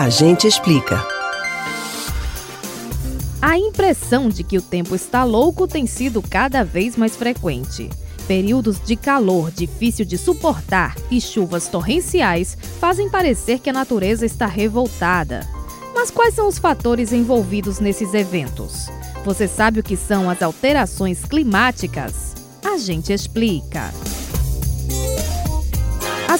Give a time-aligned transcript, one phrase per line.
[0.00, 1.06] A gente explica.
[3.42, 7.90] A impressão de que o tempo está louco tem sido cada vez mais frequente.
[8.26, 14.46] Períodos de calor difícil de suportar e chuvas torrenciais fazem parecer que a natureza está
[14.46, 15.46] revoltada.
[15.94, 18.88] Mas quais são os fatores envolvidos nesses eventos?
[19.22, 22.32] Você sabe o que são as alterações climáticas?
[22.64, 23.92] A gente explica.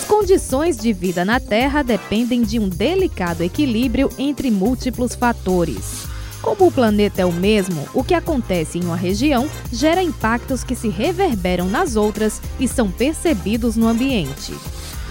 [0.00, 6.06] As condições de vida na Terra dependem de um delicado equilíbrio entre múltiplos fatores.
[6.40, 10.74] Como o planeta é o mesmo, o que acontece em uma região gera impactos que
[10.74, 14.54] se reverberam nas outras e são percebidos no ambiente.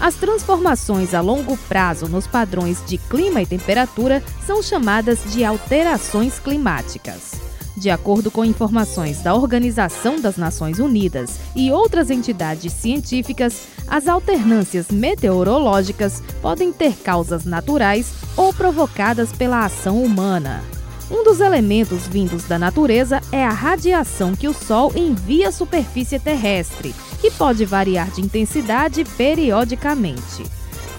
[0.00, 6.40] As transformações a longo prazo nos padrões de clima e temperatura são chamadas de alterações
[6.40, 7.49] climáticas.
[7.80, 14.90] De acordo com informações da Organização das Nações Unidas e outras entidades científicas, as alternâncias
[14.90, 20.62] meteorológicas podem ter causas naturais ou provocadas pela ação humana.
[21.10, 26.18] Um dos elementos vindos da natureza é a radiação que o Sol envia à superfície
[26.18, 30.44] terrestre, que pode variar de intensidade periodicamente.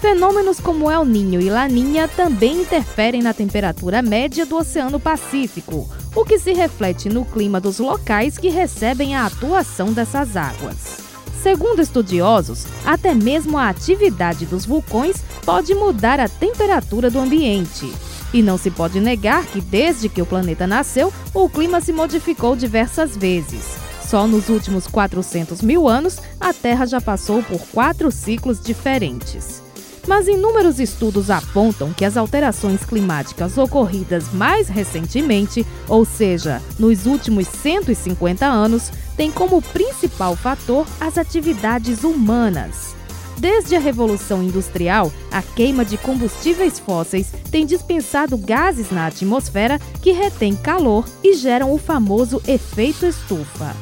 [0.00, 6.24] Fenômenos como El Ninho e Laninha também interferem na temperatura média do Oceano Pacífico, o
[6.24, 10.98] que se reflete no clima dos locais que recebem a atuação dessas águas.
[11.42, 17.92] Segundo estudiosos, até mesmo a atividade dos vulcões pode mudar a temperatura do ambiente.
[18.32, 22.54] E não se pode negar que, desde que o planeta nasceu, o clima se modificou
[22.54, 23.76] diversas vezes.
[24.06, 29.61] Só nos últimos 400 mil anos, a Terra já passou por quatro ciclos diferentes.
[30.06, 37.46] Mas inúmeros estudos apontam que as alterações climáticas ocorridas mais recentemente, ou seja, nos últimos
[37.46, 42.94] 150 anos, têm como principal fator as atividades humanas.
[43.38, 50.12] Desde a Revolução Industrial, a queima de combustíveis fósseis tem dispensado gases na atmosfera que
[50.12, 53.74] retêm calor e geram o famoso efeito estufa.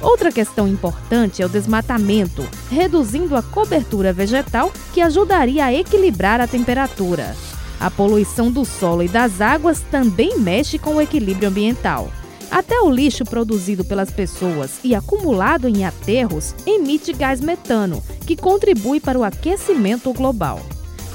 [0.00, 6.46] Outra questão importante é o desmatamento, reduzindo a cobertura vegetal que ajudaria a equilibrar a
[6.46, 7.34] temperatura.
[7.80, 12.10] A poluição do solo e das águas também mexe com o equilíbrio ambiental.
[12.50, 19.00] Até o lixo produzido pelas pessoas e acumulado em aterros emite gás metano, que contribui
[19.00, 20.60] para o aquecimento global.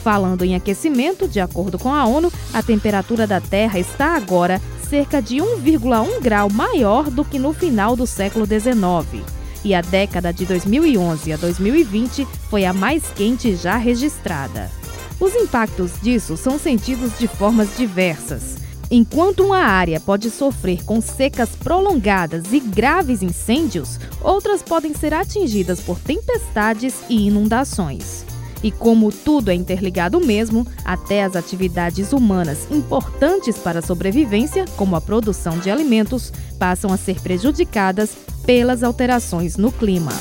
[0.03, 4.59] Falando em aquecimento, de acordo com a ONU, a temperatura da Terra está agora
[4.91, 9.23] cerca de 1,1 grau maior do que no final do século XIX.
[9.63, 14.69] E a década de 2011 a 2020 foi a mais quente já registrada.
[15.17, 18.57] Os impactos disso são sentidos de formas diversas.
[18.89, 25.79] Enquanto uma área pode sofrer com secas prolongadas e graves incêndios, outras podem ser atingidas
[25.79, 28.25] por tempestades e inundações.
[28.63, 34.95] E como tudo é interligado mesmo, até as atividades humanas importantes para a sobrevivência, como
[34.95, 38.11] a produção de alimentos, passam a ser prejudicadas
[38.45, 40.11] pelas alterações no clima.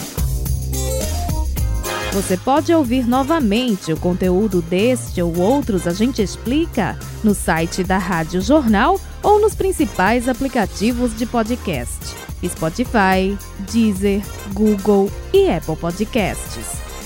[2.13, 7.99] Você pode ouvir novamente o conteúdo deste ou outros A Gente Explica no site da
[7.99, 13.39] Rádio Jornal ou nos principais aplicativos de podcast: Spotify,
[13.71, 14.23] Deezer,
[14.53, 16.90] Google e Apple Podcasts.